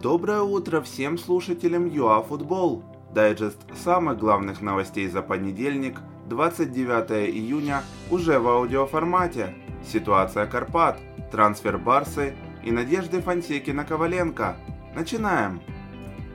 Доброе 0.00 0.40
утро 0.40 0.80
всем 0.80 1.18
слушателям 1.18 1.86
ЮАФутбол. 1.86 2.82
Дайджест 3.14 3.58
самых 3.76 4.18
главных 4.18 4.62
новостей 4.62 5.06
за 5.06 5.22
понедельник, 5.22 6.00
29 6.28 7.30
июня, 7.30 7.82
уже 8.10 8.40
в 8.40 8.48
аудиоформате. 8.48 9.54
Ситуация 9.86 10.46
Карпат, 10.46 10.98
трансфер 11.30 11.78
Барсы 11.78 12.34
и 12.64 12.72
надежды 12.72 13.20
Фансеки 13.20 13.70
на 13.70 13.84
Коваленко. 13.84 14.56
Начинаем. 14.96 15.60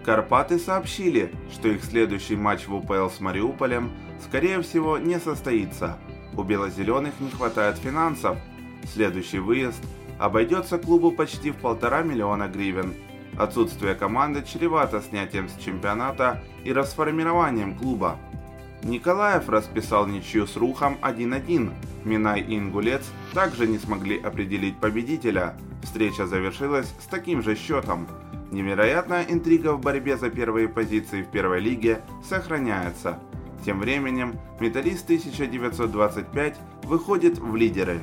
Карпаты 0.06 0.60
сообщили, 0.60 1.34
что 1.52 1.68
их 1.68 1.84
следующий 1.84 2.36
матч 2.36 2.68
в 2.68 2.76
УПЛ 2.76 3.10
с 3.10 3.20
Мариуполем, 3.20 3.92
скорее 4.24 4.62
всего, 4.62 5.00
не 5.00 5.20
состоится. 5.20 5.98
У 6.38 6.44
бело-зеленых 6.44 7.20
не 7.20 7.32
хватает 7.32 7.78
финансов. 7.78 8.38
Следующий 8.94 9.40
выезд 9.40 9.84
обойдется 10.20 10.78
клубу 10.78 11.12
почти 11.12 11.52
в 11.52 11.58
полтора 11.58 12.04
миллиона 12.04 12.48
гривен– 12.48 12.94
Отсутствие 13.38 13.94
команды 13.94 14.44
чревато 14.44 15.00
снятием 15.00 15.48
с 15.48 15.64
чемпионата 15.64 16.42
и 16.64 16.74
расформированием 16.74 17.76
клуба. 17.76 18.18
Николаев 18.84 19.48
расписал 19.48 20.08
ничью 20.08 20.48
с 20.48 20.58
Рухом 20.58 20.98
1-1. 21.02 21.72
Минай 22.04 22.42
и 22.42 22.58
Ингулец 22.58 23.04
также 23.34 23.68
не 23.68 23.78
смогли 23.78 24.20
определить 24.20 24.80
победителя. 24.80 25.56
Встреча 25.84 26.26
завершилась 26.26 26.92
с 27.00 27.06
таким 27.06 27.44
же 27.44 27.56
счетом. 27.56 28.08
Невероятная 28.52 29.26
интрига 29.30 29.74
в 29.74 29.82
борьбе 29.82 30.18
за 30.18 30.30
первые 30.32 30.68
позиции 30.68 31.22
в 31.22 31.30
первой 31.30 31.60
лиге 31.60 32.02
сохраняется. 32.28 33.20
Тем 33.64 33.80
временем 33.80 34.40
Металлист 34.60 35.06
1925 35.06 36.56
выходит 36.84 37.38
в 37.38 37.56
лидеры. 37.56 38.00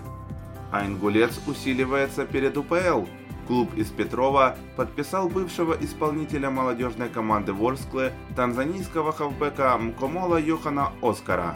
А 0.71 0.87
Ингулец 0.87 1.41
усиливается 1.47 2.25
перед 2.25 2.57
УПЛ– 2.57 3.07
Клуб 3.47 3.75
из 3.77 3.91
Петрова 3.91 4.57
подписал 4.77 5.29
бывшего 5.29 5.77
исполнителя 5.79 6.49
молодежной 6.49 7.11
команды 7.11 7.53
Ворсклы 7.53 8.13
танзанийского 8.37 9.13
хавбека 9.13 9.77
Мкомола 9.77 10.41
Йохана 10.41 10.93
Оскара. 11.03 11.55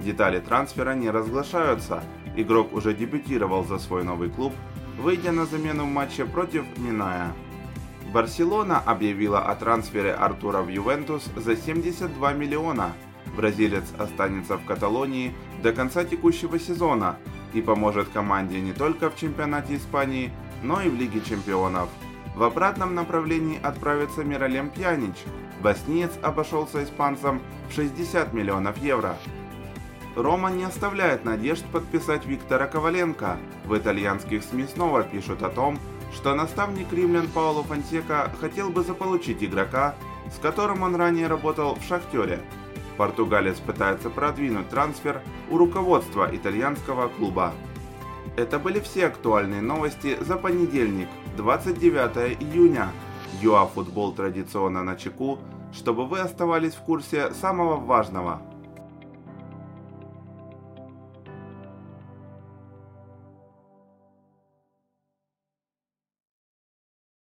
Детали 0.00 0.40
трансфера 0.40 0.94
не 0.94 1.10
разглашаются. 1.10 2.02
Игрок 2.36 2.74
уже 2.74 2.92
дебютировал 2.92 3.64
за 3.64 3.78
свой 3.78 4.04
новый 4.04 4.28
клуб, 4.28 4.52
выйдя 4.98 5.32
на 5.32 5.46
замену 5.46 5.84
в 5.84 5.88
матче 5.88 6.26
против 6.26 6.64
Миная. 6.76 7.32
Барселона 8.12 8.78
объявила 8.78 9.40
о 9.40 9.54
трансфере 9.54 10.12
Артура 10.12 10.60
в 10.60 10.68
Ювентус 10.68 11.30
за 11.36 11.56
72 11.56 12.32
миллиона. 12.34 12.92
Бразилец 13.36 13.84
останется 13.98 14.58
в 14.58 14.64
Каталонии 14.64 15.32
до 15.62 15.72
конца 15.72 16.04
текущего 16.04 16.58
сезона 16.58 17.16
и 17.54 17.62
поможет 17.62 18.08
команде 18.08 18.60
не 18.60 18.72
только 18.72 19.10
в 19.10 19.16
чемпионате 19.16 19.76
Испании, 19.76 20.32
но 20.62 20.80
и 20.82 20.88
в 20.88 20.94
Лиге 20.94 21.20
Чемпионов. 21.20 21.88
В 22.34 22.42
обратном 22.42 22.94
направлении 22.94 23.60
отправится 23.62 24.24
Миралем 24.24 24.70
Пьянич. 24.70 25.16
Боснеец 25.62 26.12
обошелся 26.22 26.82
испанцам 26.82 27.42
в 27.68 27.74
60 27.74 28.32
миллионов 28.32 28.78
евро. 28.78 29.16
Рома 30.16 30.50
не 30.50 30.64
оставляет 30.64 31.24
надежд 31.24 31.64
подписать 31.66 32.26
Виктора 32.26 32.66
Коваленко. 32.66 33.36
В 33.64 33.76
итальянских 33.76 34.42
СМИ 34.42 34.64
снова 34.64 35.02
пишут 35.02 35.42
о 35.42 35.50
том, 35.50 35.78
что 36.12 36.34
наставник 36.34 36.92
римлян 36.92 37.28
Пауло 37.28 37.62
Фонсека 37.62 38.30
хотел 38.40 38.70
бы 38.70 38.82
заполучить 38.82 39.44
игрока, 39.44 39.94
с 40.34 40.38
которым 40.40 40.82
он 40.82 40.96
ранее 40.96 41.28
работал 41.28 41.76
в 41.76 41.82
«Шахтере». 41.84 42.40
Португалец 42.96 43.58
пытается 43.58 44.10
продвинуть 44.10 44.68
трансфер 44.68 45.22
у 45.48 45.56
руководства 45.56 46.28
итальянского 46.30 47.08
клуба. 47.08 47.54
Это 48.40 48.58
были 48.58 48.80
все 48.80 49.08
актуальные 49.08 49.60
новости 49.60 50.16
за 50.22 50.38
понедельник, 50.38 51.08
29 51.36 52.40
июня. 52.40 52.88
ЮАФутбол 53.42 54.14
традиционно 54.14 54.82
на 54.82 54.96
чеку, 54.96 55.38
чтобы 55.74 56.06
вы 56.06 56.20
оставались 56.20 56.72
в 56.72 56.80
курсе 56.80 57.34
самого 57.34 57.76
важного– 57.76 58.40